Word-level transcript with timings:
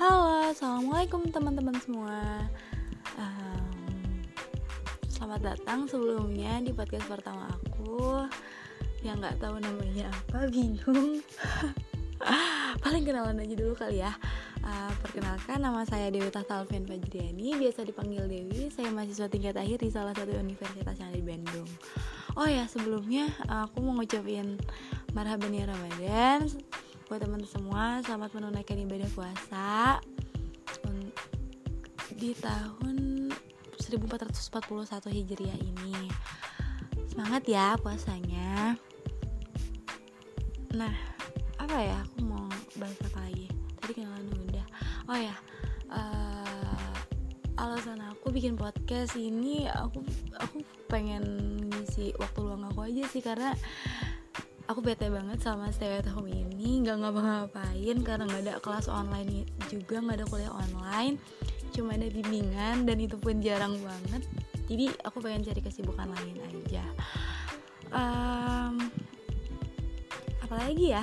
Assalamualaikum 0.00 1.28
teman-teman 1.28 1.76
semua. 1.76 2.48
Um, 3.20 4.24
Selamat 5.12 5.52
datang 5.52 5.84
sebelumnya 5.84 6.56
di 6.64 6.72
podcast 6.72 7.04
pertama 7.04 7.52
aku. 7.52 8.24
Yang 9.04 9.28
gak 9.28 9.36
tahu 9.44 9.60
namanya 9.60 10.08
apa, 10.08 10.48
bingung. 10.56 11.20
Paling 12.80 13.04
kenalan 13.04 13.44
aja 13.44 13.52
dulu 13.52 13.76
kali 13.76 14.00
ya. 14.00 14.16
Uh, 14.64 14.88
Perkenalkan 15.04 15.60
nama 15.60 15.84
saya 15.84 16.08
Dewi 16.08 16.32
Tasalvian 16.32 16.88
Fajriani. 16.88 17.60
Biasa 17.60 17.84
dipanggil 17.84 18.24
Dewi. 18.24 18.72
Saya 18.72 18.88
mahasiswa 18.88 19.28
tingkat 19.28 19.60
akhir 19.60 19.84
di 19.84 19.92
salah 19.92 20.16
satu 20.16 20.32
universitas 20.32 20.96
yang 20.96 21.12
ada 21.12 21.20
di 21.20 21.28
Bandung. 21.28 21.68
Oh 22.40 22.48
ya 22.48 22.64
sebelumnya 22.64 23.28
aku 23.52 23.84
mau 23.84 24.00
ngucapin 24.00 24.56
Marhaban 25.12 25.52
ya 25.52 25.68
Ramadan 25.68 26.48
buat 27.10 27.26
teman 27.26 27.42
semua 27.42 27.98
selamat 28.06 28.38
menunaikan 28.38 28.78
ibadah 28.86 29.10
puasa 29.10 29.98
di 32.14 32.30
tahun 32.38 33.26
1441 33.82 35.18
Hijriah 35.18 35.58
ini. 35.58 36.06
Semangat 37.10 37.42
ya 37.50 37.74
puasanya. 37.82 38.78
Nah, 40.70 40.94
apa 41.58 41.76
ya? 41.82 41.98
Aku 41.98 42.30
mau 42.30 42.46
bahas 42.78 42.94
apa 43.02 43.26
lagi? 43.26 43.50
Tadi 43.82 43.90
kenalan 43.90 44.30
udah. 44.46 44.66
Oh 45.10 45.18
ya, 45.18 45.34
uh, 45.90 46.94
alasan 47.58 48.06
aku 48.06 48.30
bikin 48.30 48.54
podcast 48.54 49.18
ini 49.18 49.66
aku 49.66 50.06
aku 50.38 50.62
pengen 50.86 51.26
ngisi 51.74 52.14
waktu 52.22 52.38
luang 52.38 52.70
aku 52.70 52.86
aja 52.86 53.02
sih 53.10 53.18
karena 53.18 53.50
aku 54.70 54.86
bete 54.86 55.10
banget 55.10 55.42
sama 55.42 55.66
stay 55.74 55.98
at 55.98 56.06
home 56.06 56.30
ini. 56.30 56.86
Nggak 56.86 57.02
ngapa-ngapain 57.02 57.96
karena 58.06 58.22
nggak 58.30 58.42
ada 58.46 58.54
kelas 58.62 58.86
online 58.86 59.42
juga 59.66 59.98
nggak 59.98 60.22
ada 60.22 60.26
kuliah 60.30 60.54
online. 60.54 61.18
Cuma 61.74 61.98
ada 61.98 62.06
bimbingan 62.06 62.86
dan 62.86 63.02
itu 63.02 63.18
pun 63.18 63.42
jarang 63.42 63.74
banget. 63.82 64.22
Jadi 64.70 64.94
aku 65.02 65.18
pengen 65.18 65.42
cari 65.42 65.58
kesibukan 65.58 66.06
lain 66.06 66.38
aja. 66.38 66.86
Um, 67.90 68.78
apalagi 70.46 70.94
ya? 70.94 71.02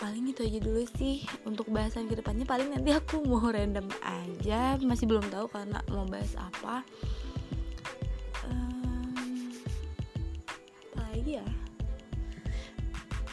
Paling 0.00 0.32
itu 0.32 0.48
aja 0.48 0.58
dulu 0.64 0.82
sih 0.96 1.28
untuk 1.44 1.68
bahasan 1.68 2.08
ke 2.08 2.16
depannya 2.16 2.48
paling 2.48 2.72
nanti 2.72 2.96
aku 2.96 3.20
mau 3.20 3.44
random 3.52 3.84
aja. 4.00 4.80
Masih 4.80 5.04
belum 5.04 5.28
tahu 5.28 5.44
karena 5.52 5.84
mau 5.92 6.08
bahas 6.08 6.32
apa. 6.40 6.80
Um, 8.48 9.52
apalagi 10.96 11.36
ya 11.36 11.46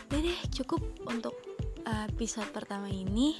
udah 0.10 0.26
deh 0.26 0.40
cukup 0.50 0.82
untuk 1.06 1.38
uh, 1.86 2.10
episode 2.10 2.50
pertama 2.50 2.90
ini. 2.90 3.38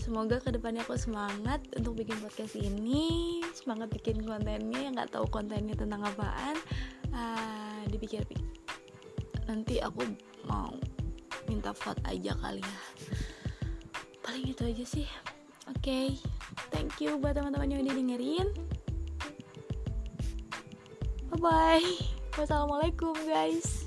Semoga 0.00 0.40
ke 0.40 0.48
depannya 0.48 0.80
aku 0.80 0.96
semangat 0.96 1.60
untuk 1.76 2.00
bikin 2.00 2.16
podcast 2.24 2.56
ini. 2.56 3.44
Semangat 3.52 3.92
bikin 3.92 4.24
kontennya 4.24 4.80
yang 4.80 4.96
nggak 4.96 5.12
tahu 5.12 5.28
kontennya 5.28 5.76
tentang 5.76 6.00
apaan 6.08 6.56
uh, 7.12 7.84
dipikir 7.92 8.24
nanti 9.44 9.76
aku 9.84 10.08
mau 10.48 10.72
minta 11.52 11.76
vote 11.76 12.00
aja 12.08 12.32
kali 12.32 12.64
ya. 12.64 12.80
Paling 14.24 14.44
itu 14.56 14.62
aja 14.64 14.84
sih. 14.88 15.08
Oke 15.68 15.84
okay. 15.84 16.08
thank 16.72 16.96
you 17.04 17.20
buat 17.20 17.36
teman-teman 17.36 17.76
yang 17.76 17.80
udah 17.84 17.92
dengerin. 17.92 18.48
Bye 21.28 21.40
bye 21.44 22.14
wassalamualaikum 22.34 23.14
guys 23.30 23.83